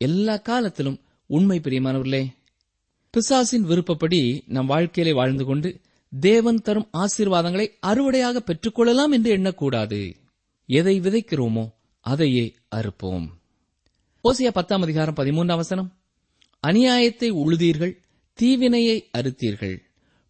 எல்லா 0.00 0.36
காலத்திலும் 0.36 0.98
உண்மை 1.30 1.58
பிரியமானவர்களே. 1.58 2.22
பிசாசின் 3.14 3.64
விருப்பப்படி 3.64 4.20
நம் 4.46 4.66
வாழ்க்கையிலே 4.66 5.12
வாழ்ந்து 5.14 5.44
கொண்டு 5.44 5.70
தேவன் 6.12 6.60
தரும் 6.60 6.88
ஆசீர்வாதங்களை 6.92 7.66
அறுவடையாக 7.86 8.36
பெற்றுக்கொள்ளலாம் 8.38 9.12
என்று 9.12 9.30
எண்ணக்கூடாது. 9.36 10.00
எதை 10.68 11.00
விதைக்கிறோமோ 11.00 11.64
அதையே 12.06 12.44
அறுப்போம். 12.76 13.26
ஓசியா 14.24 14.50
பத்தாம் 14.52 14.82
அதிகாரம் 14.82 15.14
பதிமூன்று 15.14 15.52
அவசனம் 15.52 15.90
அநியாயத்தை 16.64 17.28
உழுதீர்கள் 17.42 17.94
தீவினையை 18.38 18.98
அறுத்தீர்கள். 19.18 19.76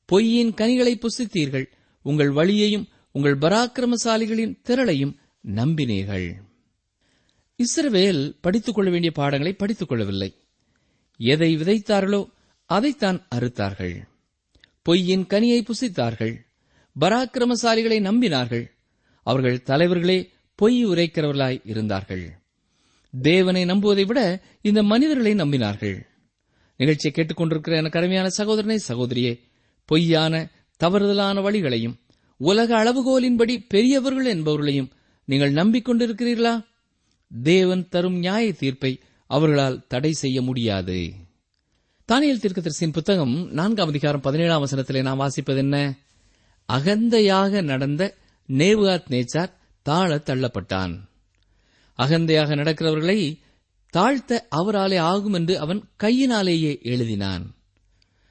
பொய்யின் 0.08 0.54
கனிகளை 0.54 0.94
புசித்தீர்கள் 0.96 1.66
உங்கள் 2.04 2.30
வழியையும் 2.30 2.88
உங்கள் 3.12 3.38
பராக்கிரமசாலிகளின் 3.38 4.60
திரளையும் 4.62 5.16
நம்பினீர்கள். 5.46 6.34
இஸ்ரவேல் 7.56 8.36
படித்துக் 8.40 8.74
கொள்ள 8.74 8.90
வேண்டிய 8.90 9.12
பாடங்களை 9.12 9.52
படித்துக் 9.52 9.88
கொள்ளவில்லை. 9.88 10.36
எதை 11.16 11.56
விதைத்தார்களோ 11.56 12.30
அதைத்தான் 12.64 13.26
அறுத்தார்கள். 13.34 14.08
பொய்யின் 14.82 15.26
கனியை 15.26 15.64
புசித்தார்கள். 15.64 16.36
பராக்கிரமசாலிகளை 17.00 18.00
நம்பினார்கள். 18.00 18.70
அவர்கள் 19.22 19.62
தலைவர்களே 19.62 20.30
பொய் 20.54 20.86
உரைக்கிறவர்களாய் 20.86 21.60
இருந்தார்கள். 21.64 22.32
தேவனை 23.22 23.64
நம்புவதை 23.64 24.06
விட 24.06 24.42
இந்த 24.62 24.82
மனிதர்களை 24.82 25.34
நம்பினார்கள். 25.34 26.02
நிகழ்ச்சியை 26.76 27.14
கேட்டுக்கொண்டிருக்கிற 27.14 27.76
எனக்கு 27.76 27.98
அருமையான 27.98 28.28
சகோதரனை 28.28 28.80
சகோதரியே 28.88 29.40
பொய்யான 29.84 30.48
தவறுதலான 30.84 31.40
வழிகளையும் 31.40 32.01
உலக 32.42 32.84
அளவுகோலின்படி 32.84 33.64
பெரியவர்கள் 33.68 34.38
என்பவர்களையும் 34.38 34.90
நீங்கள் 35.24 35.52
நம்பிக்கொண்டிருக்கிறீர்களா? 35.52 36.64
தேவன் 37.42 37.88
தரும் 37.88 38.14
நியாய 38.14 38.52
தீர்ப்பை 38.52 39.00
அவர்களால் 39.26 39.84
தடை 39.88 40.12
செய்ய 40.12 40.42
முடியாது. 40.42 41.12
தானியல் 42.12 42.40
தீர்க்கதரிசியின் 42.40 42.92
புத்தகம் 42.92 43.50
நான்காம் 43.50 43.88
அதிகாரம் 43.88 44.20
பதினேழாம் 44.20 44.64
வசனத்திலே 44.64 45.02
நாம் 45.02 45.20
வாசிப்பது 45.20 45.56
என்ன? 45.56 45.98
அகந்தையாக 46.72 47.62
நடந்த 47.62 48.16
நேவுகாத் 48.48 49.08
நேச்சார் 49.10 49.52
தாழ 49.82 50.16
தள்ளப்பட்டான். 50.16 50.98
அகந்தையாக 51.98 52.54
நடக்கிறவர்களை 52.54 53.38
தாழ்த்த 53.96 54.38
அவராலே 54.56 54.98
ஆகும் 54.98 55.32
என்று 55.32 55.58
அவன் 55.58 55.88
கையினாலேயே 55.96 56.80
எழுதினான். 56.82 57.42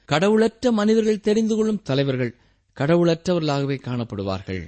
கடவுளற்ற 0.08 0.70
மனிதர்கள் 0.70 1.20
தெரிந்து 1.20 1.56
கொள்ளும் 1.56 1.82
தலைவர்கள் 1.82 2.36
கடவுளற்றவர்களாகவே 2.76 3.78
காணப்படுவார்கள். 3.84 4.66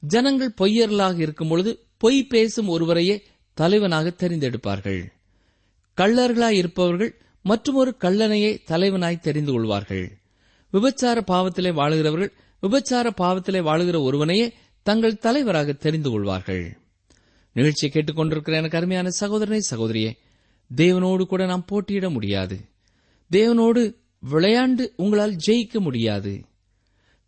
ஜனங்கள் 0.00 0.54
பொய்யர்களாக 0.60 1.18
இருக்கும்பொழுது 1.18 1.86
பொய் 1.96 2.26
பேசும் 2.26 2.68
ஒருவரையே 2.68 3.22
தலைவனாக 3.54 4.14
தெரிந்தெடுப்பார்கள். 4.16 5.06
கள்ளர்களாய் 5.96 6.50
இருப்பவர்கள் 6.50 7.20
மற்றொரு 7.42 7.96
கள்ளனையே 8.00 8.58
தலைவனாய் 8.66 9.20
தெரிந்து 9.20 9.52
கொள்வார்கள். 9.52 10.18
விபச்சார 10.72 11.20
பாவத்திலே 11.20 11.70
வாழுகிறவர்கள் 11.72 12.32
விபச்சார 12.60 13.10
பாவத்திலே 13.10 13.60
வாழுகிற 13.60 14.00
ஒருவனையே 14.00 14.52
தங்கள் 14.82 15.18
தலைவராக 15.18 15.72
தெரிந்து 15.72 16.10
கொள்வார்கள். 16.10 16.78
நிகழ்ச்சியை 17.52 17.94
கேட்டுக்கொண்டிருக்கிற 17.94 18.52
எனக்கு 18.52 18.76
அருமையான 18.76 19.10
சகோதரனை 19.10 19.60
சகோதரியே 19.70 20.12
தேவனோடு 20.76 21.24
கூட 21.24 21.46
நாம் 21.46 21.64
போட்டியிட 21.64 22.10
முடியாது. 22.10 22.60
தேவனோடு 23.30 23.94
விளையாண்டு 24.30 24.86
உங்களால் 24.96 25.36
ஜெயிக்க 25.46 25.78
முடியாது. 25.78 26.40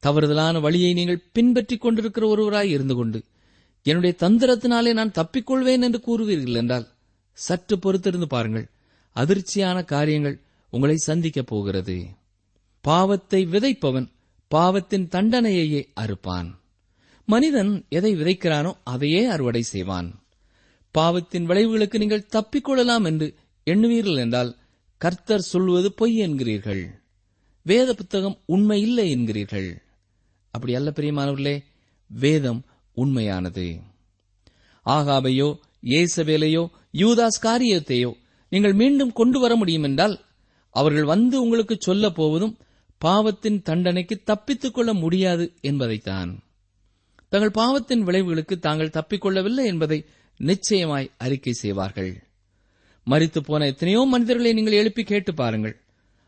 தவறுதலான 0.03 0.61
வழியை 0.61 0.93
நீங்கள் 0.93 1.25
பின்பற்றிக் 1.33 1.81
கொண்டிருக்கிற 1.81 2.27
ஒருவராய் 2.27 2.71
இருந்து 2.71 2.95
கொண்டு 2.95 3.25
என்னுடைய 3.83 4.15
தந்திரத்தினாலே 4.19 4.93
நான் 4.93 5.17
தப்பிக்கொள்வேன் 5.19 5.81
என்று 5.81 6.01
கூறுவீர்கள் 6.07 6.55
என்றால் 6.55 6.89
சற்று 7.33 7.77
பொறுத்திருந்து 7.77 8.25
பாருங்கள். 8.25 8.71
அதிர்ச்சியான 9.17 9.85
காரியங்கள் 9.85 10.41
உங்களை 10.71 10.97
சந்திக்கப் 10.97 11.47
போகிறது. 11.47 11.97
பாவத்தை 12.81 13.47
விதைப்பவன் 13.47 14.09
பாவத்தின் 14.49 15.09
தண்டனையையே 15.11 15.83
அறுப்பான். 16.01 16.49
மனிதன் 17.27 17.85
எதை 17.89 18.13
விதைக்கிறானோ 18.17 18.73
அதையே 18.85 19.25
அறுவடை 19.25 19.63
செய்வான். 19.63 20.09
பாவத்தின் 20.91 21.49
விளைவுகளுக்கு 21.49 21.99
நீங்கள் 21.99 22.29
தப்பிக்கொள்ளலாம் 22.33 23.05
என்று 23.05 23.35
எண்ணுவீர்கள் 23.67 24.17
என்றால் 24.17 24.57
கர்த்தர் 24.97 25.41
சொல்வது 25.41 25.93
பொய் 25.93 26.17
என்கிறீர்கள். 26.17 26.83
வேத 27.63 27.95
புத்தகம் 27.95 28.37
உண்மை 28.47 28.81
இல்லை 28.81 29.07
என்கிறீர்கள். 29.11 29.71
அப்படி 30.53 30.75
அல்ல 30.75 30.91
பிரியமானவர்களே. 30.91 31.63
வேதம் 32.09 32.65
உண்மையானது. 32.95 33.81
ஆகாபையோ 34.87 35.59
ஏசபேலையோ 35.83 36.69
யூதாஸ் 36.93 37.39
காரியத்தையோ 37.43 38.13
நீங்கள் 38.51 38.73
மீண்டும் 38.73 39.13
கொண்டு 39.13 39.41
வர 39.41 39.57
முடியும் 39.57 39.83
என்றால் 39.83 40.25
அவர்கள் 40.71 41.05
வந்து 41.05 41.43
உங்களுக்கு 41.43 41.77
சொல்ல 41.79 42.11
போவதும் 42.11 42.59
பாவத்தின் 42.99 43.63
தண்டனைக்கு 43.63 44.23
தப்பித்துக் 44.25 44.75
கொள்ள 44.75 44.95
முடியாது 44.95 45.53
என்பதைத்தான். 45.61 46.43
தங்கள் 47.29 47.51
பாவத்தின் 47.51 48.07
விளைவுகளுக்கு 48.07 48.59
தாங்கள் 48.59 48.91
தப்பிக்கொள்ளவில்லை 48.91 49.65
என்பதை 49.65 50.05
நிச்சயமாய் 50.37 51.11
அறிக்கை 51.19 51.53
செய்வார்கள். 51.53 52.23
மறித்து 53.07 53.39
போன 53.39 53.67
எத்தனையோ 53.67 54.05
மனிதர்களை 54.05 54.53
நீங்கள் 54.53 54.73
எழுப்பி 54.73 55.03
கேட்டு 55.03 55.35
பாருங்கள். 55.35 55.81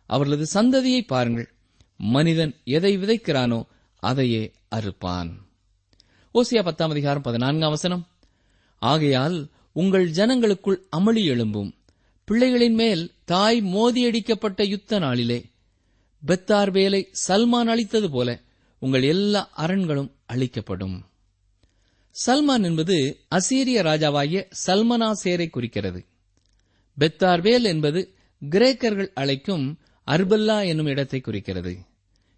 அவர்களது 0.06 0.46
சந்ததியை 0.54 1.06
பாருங்கள். 1.06 1.48
மனிதன் 1.96 2.54
எதை 2.64 2.98
விதைக்கிறானோ 2.98 3.64
அதையே 4.04 4.52
அறுப்பான். 4.74 5.30
ஓசியா 6.34 6.62
பத்தாம் 6.62 6.90
அதிகாரம் 6.90 7.22
பதினான்காம் 7.22 7.70
வசனம். 7.70 8.06
ஆகையால் 8.78 9.36
உங்கள் 9.72 10.10
ஜனங்களுக்குள் 10.10 10.80
அமளி 10.96 11.22
எழும்பும். 11.24 11.70
பிள்ளைகளின் 12.30 12.74
மேல் 12.74 13.02
தாய் 13.24 13.60
மோதியடிக்கப்பட்ட 13.62 14.66
யுத்த 14.66 14.98
நாளிலே 14.98 15.38
பெத்தார் 16.26 16.70
வேலை 16.70 17.00
சல்மான் 17.28 17.70
அளித்தது 17.74 18.10
போல 18.10 18.40
உங்கள் 18.78 19.02
எல்லா 19.02 19.48
அரண்களும் 19.56 20.10
அழிக்கப்படும். 20.26 20.96
சல்மான் 22.26 22.62
என்பது 22.62 22.96
அசீரிய 23.34 23.82
ராஜாவாகிய 23.82 24.50
சல்மனாசேரை 24.66 25.50
குறிக்கிறது. 25.50 26.04
பெத்தார்வேல் 26.98 27.62
என்பது 27.62 28.14
கிரேக்கர்கள் 28.50 29.10
அழைக்கும் 29.14 29.66
அர்பல்லா 30.06 30.66
என்னும் 30.66 30.86
இடத்தை 30.86 31.20
குறிக்கிறது. 31.20 31.78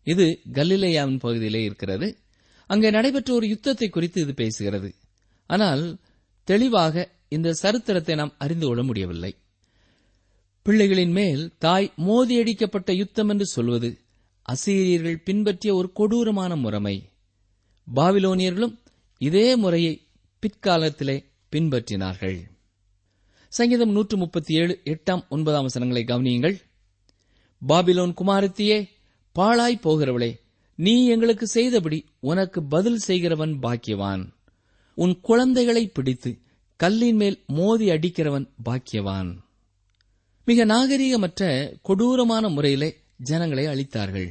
இது 0.06 0.26
கலிலேயாவின் 0.52 1.18
பகுதியிலே 1.18 1.60
இருக்கிறது. 1.62 2.08
அங்கே 2.70 2.88
நடைபெற்ற 2.90 3.30
ஒரு 3.34 3.46
யுத்தத்தை 3.48 3.88
குறித்து 3.88 4.18
இது 4.20 4.32
பேசுகிறது. 4.42 4.90
ஆனால் 5.50 5.82
தெளிவாக 6.48 7.04
இந்த 7.28 7.48
சரித்திரத்தை 7.52 8.14
நாம் 8.14 8.34
அறிந்து 8.38 8.66
கொள்ள 8.66 8.82
முடியவில்லை. 8.82 9.32
பிள்ளைகளின் 10.66 11.14
மேல் 11.18 11.42
தாய் 11.58 11.92
மோதியடிக்கப்பட்ட 11.96 12.90
யுத்தம் 12.96 13.28
என்று 13.28 13.46
சொல்வது 13.46 13.90
அசீரியர்கள் 14.48 15.22
பின்பற்றிய 15.24 15.74
ஒரு 15.74 15.88
கொடூரமான 15.92 16.56
முறைமை. 16.56 16.96
பாபிலோனியர்களும் 17.94 18.74
இதே 19.20 19.56
முறையை 19.56 19.94
பிற்காலத்திலே 20.42 21.16
பின்பற்றினார்கள். 21.52 22.38
சங்கீதம் 23.52 23.90
நூற்று 23.90 24.16
முப்பத்தி 24.16 24.54
ஏழு 24.54 24.74
எட்டாம் 24.84 25.22
ஒன்பதாம் 25.28 25.62
வசனங்களை 25.62 26.02
கவனியுங்கள். 26.04 26.56
பாபிலோன் 27.62 28.12
குமாரத்தியே 28.20 28.78
பாழாய் 29.36 29.80
போகிறவளே 29.82 30.40
நீ 30.74 31.06
எங்களுக்கு 31.06 31.46
செய்தபடி 31.46 32.04
உனக்கு 32.20 32.62
பதில் 32.62 32.98
செய்கிறவன் 32.98 33.58
பாக்கியவான். 33.62 34.32
உன் 34.94 35.20
குழந்தைகளை 35.20 35.88
பிடித்து 35.88 36.38
கல்லின் 36.76 37.16
மேல் 37.16 37.44
மோதி 37.46 37.88
அடிக்கிறவன் 37.88 38.46
பாக்கியவான். 38.64 39.36
மிக 40.44 40.66
நாகரீகமற்ற 40.66 41.72
கொடூரமான 41.82 42.48
முறையிலே 42.48 42.96
ஜனங்களை 43.16 43.66
அழித்தார்கள். 43.66 44.30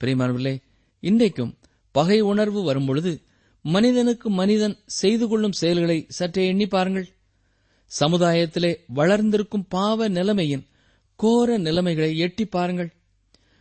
பிரியமானவர்களே 0.00 0.62
இன்றைக்கும் 1.00 1.58
பகை 1.90 2.20
உணர்வு 2.20 2.62
வரும்பொழுது 2.62 3.22
மனிதனுக்கு 3.62 4.30
மனிதன் 4.30 4.78
செய்து 4.86 5.28
கொள்ளும் 5.28 5.52
செயல்களை 5.52 6.06
சற்றே 6.08 6.46
எண்ணி 6.46 6.66
பாருங்கள். 6.66 7.08
சமுதாயத்திலே 8.00 8.84
வளர்ந்திருக்கும் 8.86 9.66
பாவ 9.68 10.08
நிலைமையின் 10.08 10.66
கோர 11.16 11.58
நிலைமைகளை 11.58 12.18
எட்டி 12.18 12.44
பாருங்கள். 12.44 12.92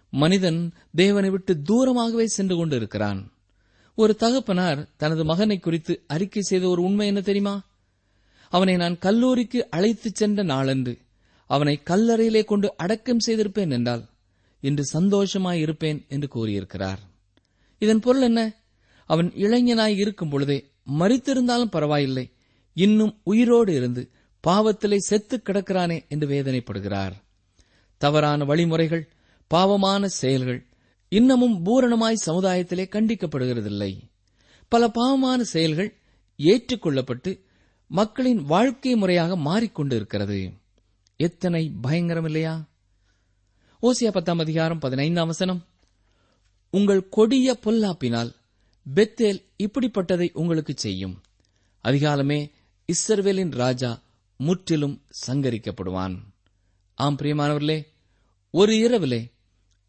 மனிதன் 0.10 0.74
தேவனை 0.96 1.30
விட்டு 1.30 1.62
தூரமாகவே 1.70 2.24
சென்று 2.24 2.56
கொண்டிருக்கிறான். 2.56 3.32
ஒரு 3.96 4.16
தகப்பனார் 4.16 4.90
தனது 4.98 5.26
மகனை 5.26 5.60
குறித்து 5.60 6.04
அறிக்கை 6.08 6.42
செய்த 6.42 6.68
ஒரு 6.68 6.82
உண்மை 6.82 7.08
என்ன 7.08 7.22
தெரியுமா? 7.22 7.64
அவனை 8.50 8.76
நான் 8.76 9.00
கல்லூரிக்கு 9.00 9.70
அழைத்துச் 9.70 10.16
சென்ற 10.16 10.44
நாளன்று 10.44 10.98
அவனை 11.48 11.82
கல்லறையிலே 11.86 12.46
கொண்டு 12.46 12.74
அடக்கம் 12.78 13.20
செய்திருப்பேன் 13.28 13.72
என்றால் 13.72 14.06
இன்று 14.60 14.86
சந்தோஷமாய் 14.86 15.60
இருப்பேன் 15.60 16.06
என்று 16.10 16.28
கூறியிருக்கிறார். 16.28 17.00
இதன் 17.78 18.00
பொருள் 18.00 18.22
என்ன? 18.22 18.54
அவன் 19.06 19.32
இளைஞனாய் 19.36 19.98
இருக்கும் 19.98 20.30
பொழுதே 20.30 20.70
மறித்திருந்தாலும் 21.00 21.66
பரவாயில்லை. 21.66 22.32
இன்னும் 22.74 23.20
உயிரோடு 23.24 23.74
இருந்து 23.74 24.10
பாவத்திலே 24.48 24.96
செத்து 24.96 25.42
கிடக்கிறானே 25.46 26.08
என்று 26.08 26.28
வேதனைப்படுகிறார். 26.28 27.12
தவறான 27.98 28.46
வழிமுறைகள் 28.46 29.10
பாவமான 29.48 30.08
செயல்கள் 30.08 30.66
இன்னமும் 31.10 31.66
பூரணமாய் 31.66 32.14
சமுதாயத்திலே 32.14 32.84
கண்டிக்கப்படுகிறதில்லை. 32.84 34.00
பல 34.68 34.90
பாவமான 34.90 35.44
செயல்கள் 35.44 35.98
ஏற்றுக்கொள்ளப்பட்டு 36.38 37.40
மக்களின் 37.88 38.42
வாழ்க்கை 38.44 38.96
முறையாக 38.96 39.36
மாறிக்கொண்டு 39.36 39.96
இருக்கிறது 39.96 40.52
எத்தனை 41.16 41.72
பயங்கரம் 41.82 42.26
இல்லையா 42.26 42.70
ஓசியா 43.82 44.12
பத்தாம் 44.12 44.40
அதிகாரம் 44.40 44.80
பதினைந்தாம் 44.80 45.28
வசனம். 45.28 45.66
உங்கள் 46.72 47.10
கொடிய 47.10 47.58
பொல்லாப்பினால் 47.62 48.36
பெத்தேல் 48.96 49.44
இப்படிப்பட்டதை 49.64 50.30
உங்களுக்கு 50.34 50.74
செய்யும். 50.76 51.22
அதிகாலமே 51.84 52.52
இஸ்ரவேலின் 52.94 53.52
ராஜா 53.52 54.02
முற்றிலும் 54.38 55.02
சங்கரிக்கப்படுவான். 55.28 56.18
ஆம் 56.96 57.18
பிரியமானவர்களே 57.18 57.88
ஒரு 58.52 58.78
இரவிலே 58.78 59.32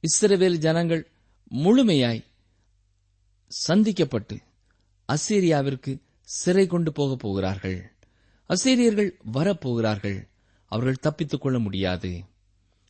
இஸ்ரவேல் 0.03 0.57
ஜனங்கள் 0.57 1.11
முழுமையாய் 1.51 2.25
சந்திக்கப்பட்டு 3.69 4.43
அசீரியாவிற்கு 5.09 6.01
சிறை 6.23 6.67
கொண்டு 6.67 6.93
போகப் 6.93 7.19
போகிறார்கள். 7.19 7.93
அசீரியர்கள் 8.49 9.11
வரப்போகிறார்கள் 9.33 10.29
அவர்கள் 10.65 10.97
தப்பித்துக் 10.97 11.41
கொள்ள 11.41 11.59
முடியாது. 11.59 12.25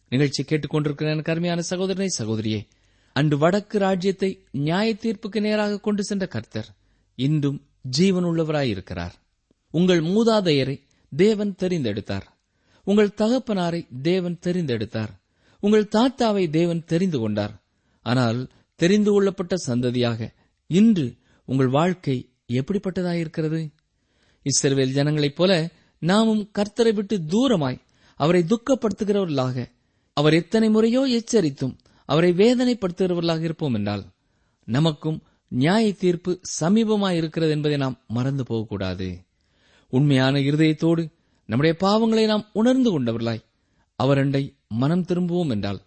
நிகழ்ச்சி 0.09 0.42
கேட்டுக்கொண்டிருக்கிற 0.42 1.11
எனக்கு 1.11 1.33
அருமையான 1.33 1.62
சகோதரனை 1.62 2.09
சகோதரியே 2.18 2.66
அன்று 3.12 3.38
வடக்கு 3.38 3.79
ராஜ்யத்தை 3.79 4.44
நியாய 4.51 4.94
தீர்ப்புக்கு 4.94 5.40
நேராக 5.40 5.81
கொண்டு 5.81 6.05
சென்ற 6.05 6.27
கர்த்தர் 6.27 6.68
இன்றும் 7.14 7.66
ஜீவனுள்ளவராயிருக்கிறார் 7.99 9.12
உங்கள் 9.71 10.01
மூதாதையரை 10.01 10.83
தேவன் 11.16 11.55
தெரிந்தெடுத்தார். 11.59 12.27
உங்கள் 12.85 13.14
தகப்பனாரை 13.16 13.87
தேவன் 14.03 14.38
தெரிந்தெடுத்தார். 14.42 15.17
உங்கள் 15.61 15.92
தாத்தாவை 15.92 16.51
தேவன் 16.51 16.85
தெரிந்து 16.85 17.18
கொண்டார். 17.18 17.62
ஆனால் 18.03 18.51
தெரிந்து 18.75 19.11
கொள்ளப்பட்ட 19.11 19.55
சந்ததியாக 19.66 20.29
இன்று 20.66 21.16
உங்கள் 21.44 21.68
வாழ்க்கை 21.68 22.33
எப்படிப்பட்டதாயிருக்கிறது? 22.53 23.61
இஸ்ரவேல் 24.47 24.94
ஜனங்களைப் 24.94 25.35
போல 25.35 25.53
நாமும் 25.99 26.51
கர்த்தரை 26.59 26.94
விட்டு 26.94 27.16
தூரமாய் 27.16 27.81
அவரை 28.14 28.44
துக்கப்படுத்துகிறவர்களாக 28.44 29.66
அவர் 30.12 30.33
எத்தனை 30.33 30.68
முறையோ 30.71 31.03
எச்சரித்தும் 31.09 31.75
அவரை 32.05 32.31
வேதனைப்படுத்துகிறவர்களாக 32.33 33.42
இருப்போம் 33.42 33.75
என்றால் 33.75 34.05
நமக்கும் 34.64 35.23
நியாய 35.49 35.92
தீர்ப்பு 35.92 36.40
சமீபமாயிருக்கிறது 36.61 37.51
என்பதை 37.51 37.77
நாம் 37.79 37.97
மறந்து 38.07 38.44
போகக்கூடாது. 38.44 39.09
உண்மையான 39.92 40.38
இருதயத்தோடு 40.38 41.03
நம்முடைய 41.49 41.75
பாவங்களை 41.81 42.25
நாம் 42.27 42.49
உணர்ந்து 42.53 42.90
கொண்டவர்களாய் 42.90 43.44
அவரண்டை 43.99 44.42
மனம் 44.70 45.02
திரும்புவோம் 45.02 45.48
என்றால் 45.48 45.81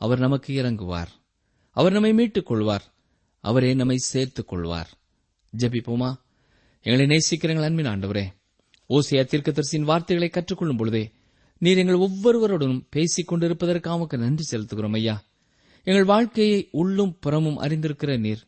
அவர் 0.00 0.18
நமக்கு 0.18 0.62
இறங்குவார். 0.62 1.10
அவர் 1.70 1.92
நம்மை 1.92 2.12
மீட்டுக் 2.12 2.46
கொள்வார் 2.46 2.84
அவரே 3.44 3.74
நம்மை 3.74 3.96
சேர்த்துக் 3.96 4.48
கொள்வார் 4.48 4.90
ஜபிப்போமா? 5.52 6.10
எங்களை 6.82 7.06
நேசிக்கிற 7.06 7.48
எங்கள் 7.48 7.64
அன்பின் 7.64 7.86
ஆண்டவரே. 7.86 8.24
ஓசியா 8.90 9.22
தீர்க்கதரிசியின் 9.22 9.88
வார்த்தைகளை 9.90 10.28
கற்றுக்கொள்ளும் 10.28 10.76
பொழுதே 10.76 11.12
நீர் 11.58 11.76
எங்கள் 11.76 12.02
ஒவ்வொருவருடனும் 12.06 12.84
பேசிக் 12.90 13.28
கொண்டிருப்பதற்கு 13.28 13.90
அவனுக்கு 13.90 14.18
நன்றி 14.18 14.44
செலுத்துகிறோம் 14.50 14.94
ஐயா. 14.94 15.16
எங்கள் 15.86 16.04
வாழ்க்கையை 16.04 16.68
உள்ளும் 16.72 17.16
புறமும் 17.20 17.60
அறிந்திருக்கிற 17.60 18.18
நீர் 18.18 18.42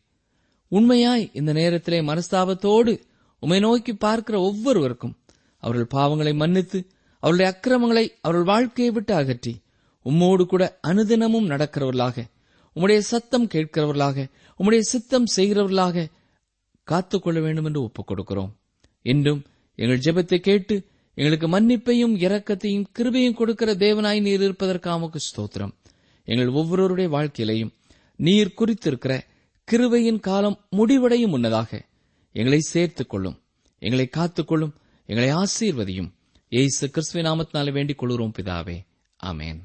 உண்மையாய் 0.71 1.29
இந்த 1.33 1.53
நேரத்திலே 1.53 2.01
மனஸ்தாபத்தோடு 2.01 2.93
உமை 3.39 3.59
நோக்கி 3.59 3.93
பார்க்கிற 3.95 4.39
ஒவ்வொருவருக்கும் 4.39 5.17
அவர்கள் 5.57 5.99
பாவங்களை 5.99 6.35
மன்னித்து 6.35 6.79
அவருடைய 7.19 7.47
அக்கிரமங்களை 7.51 8.05
அவர்கள் 8.21 8.45
வாழ்க்கையை 8.45 8.93
விட்டு 8.93 9.13
அகற்றி 9.13 9.53
உம்மோடு 10.05 10.45
கூட 10.45 10.79
அனுதினமும் 10.87 11.49
நடக்கிறவர்களாக 11.49 12.23
உம்முடைய 12.75 12.97
சத்தம் 12.97 13.47
கேட்கிறவர்களாக 13.47 14.29
உம்முடைய 14.59 14.79
சித்தம் 14.79 15.25
செய்கிறவர்களாக 15.35 16.11
காத்துக்கொள்ள 16.83 17.39
வேண்டும் 17.39 17.65
என்று 17.65 17.81
ஒப்புக் 17.81 18.11
கொடுக்கிறோம் 18.11 18.49
இன்றும் 19.01 19.45
எங்கள் 19.75 19.97
ஜெபத்தை 19.97 20.37
கேட்டு 20.37 20.89
எங்களுக்கு 21.13 21.47
மன்னிப்பையும் 21.47 22.15
இரக்கத்தையும் 22.15 22.85
கிருபையும் 22.99 23.33
கொடுக்கிற 23.33 23.73
தேவனாய் 23.73 24.21
நீர் 24.21 24.41
இருப்பதற்காக 24.41 25.09
ஸ்தோத்திரம். 25.17 25.71
எங்கள் 26.23 26.47
ஒவ்வொருவருடைய 26.47 27.17
வாழ்க்கையிலையும் 27.17 27.73
நீர் 28.15 28.53
குறித்திருக்கிற 28.57 29.19
கிருவையின் 29.71 30.19
காலம் 30.19 30.65
முடிவடையும் 30.69 31.29
முன்னதாக 31.29 31.85
எங்களை 32.31 32.59
சேர்த்துக் 32.59 33.09
கொள்ளும் 33.09 33.41
எங்களை 33.79 34.09
காத்துக்கொள்ளும் 34.17 34.73
எங்களை 35.05 35.33
ஆசீர்வதியும். 35.33 36.11
ஏசு 36.49 36.89
கிறிஸ்துவ 36.89 37.29
நாமத்தினாலே 37.29 37.71
வேண்டிக் 37.71 37.97
கொள்கிறோம் 37.97 38.33
பிதாவே. 38.39 38.79
ஆமேன். 39.23 39.59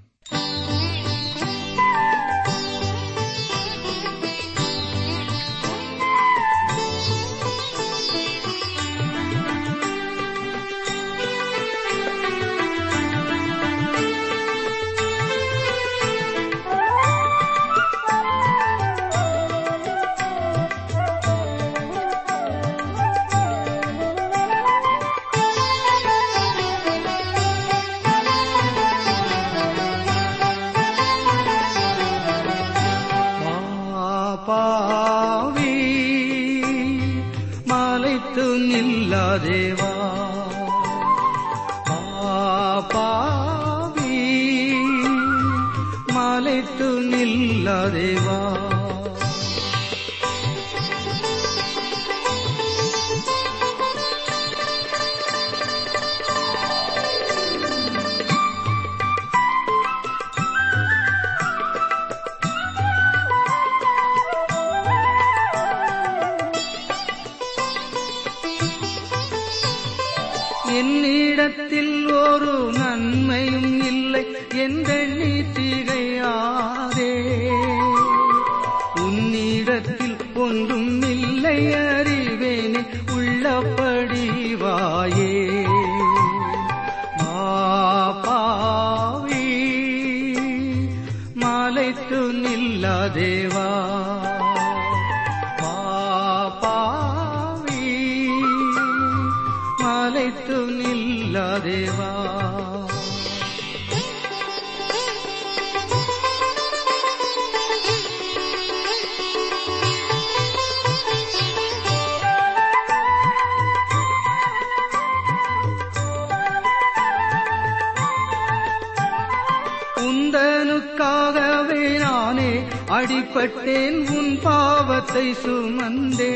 அடிபட்டேன் 123.08 123.98
உன் 124.16 124.38
பாவத்தை 124.42 125.34
சுமந்தே. 125.34 126.32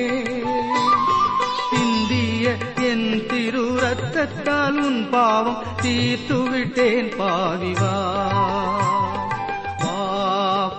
சிந்திய 1.71 2.53
என் 2.91 3.27
திரு 3.27 3.65
ரத்தத்தால் 3.83 4.79
உன் 4.79 5.09
பாவம் 5.11 5.63
தீர்த்து 5.83 6.39
விட்டேன் 6.51 7.11
பாவிவா. 7.19 7.95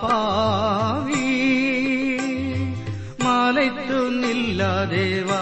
பாவி 0.02 1.28
மலைத்து 3.18 4.00
நில்லா 4.20 4.72
தேவா. 4.94 5.41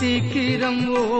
சீக்கிரம் 0.00 0.82
ஓடிவாவே 0.94 1.13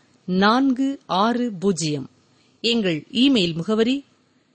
நான்கு 0.27 0.87
ஆறு 1.05 1.51
பூஜ்ஜியம். 1.59 2.09
எங்கள் 2.63 3.03
இமெயில் 3.11 3.55
முகவரி 3.55 3.97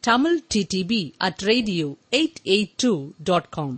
Tamil 0.00 0.42
TTP 0.54 1.12
at 1.18 1.42
radio 1.42 1.96
eight 2.10 2.40
eight 2.44 2.74
two 2.76 2.92
dot 3.24 3.48
com 3.48 3.76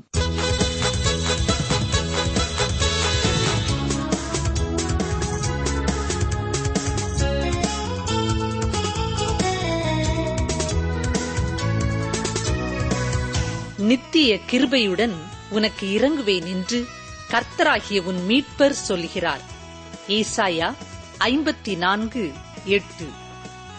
நித்திய 13.81 14.38
கிருபையுடன் 14.51 15.14
உனக்கு 15.51 15.87
இறங்குவேன் 15.88 16.46
என்று 16.46 16.79
கர்த்தராகிய 17.31 18.03
உன் 18.05 18.20
மீட்பர் 18.29 18.77
சொல்கிறார் 18.81 19.44
ஈசாயா 20.09 20.68
ஐம்பத்தி 21.21 21.77
நான்கு 21.77 22.33
எட்டு. 22.65 23.09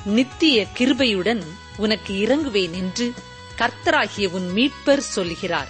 நித்திய 0.06 0.66
கிருபையுடன் 0.78 1.44
உனக்கு 1.78 2.14
இறங்குவேன் 2.14 2.72
என்று 2.72 3.14
கர்த்தராகிய 3.58 4.28
உன் 4.28 4.52
மீட்பர் 4.54 4.98
சொல்கிறார். 4.98 5.70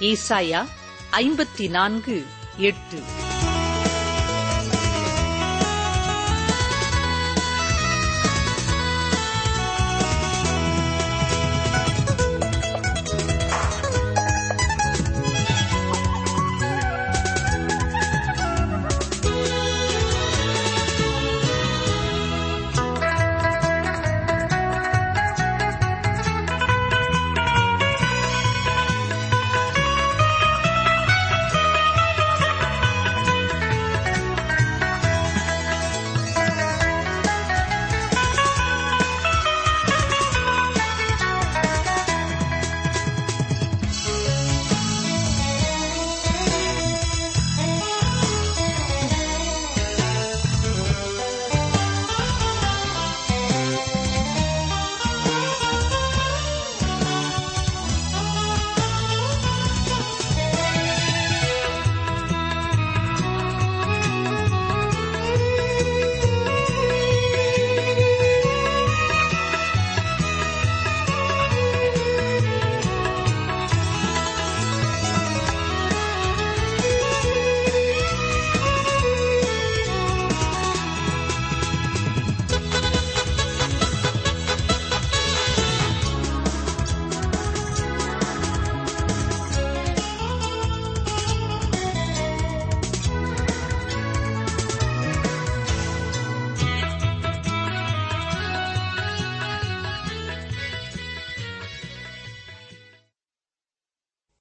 ஈசாயா 0.00 0.66
ஐம்பத்தி 1.12 1.68
நான்கு 1.68 2.26
எட்டு. 2.56 3.23